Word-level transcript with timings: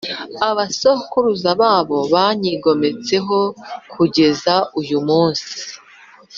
abasekuruza 0.49 1.49
babo 1.61 1.99
banyigometseho 2.13 3.39
kugeza 3.93 4.53
uyu 4.79 4.99
munsi 5.07 5.45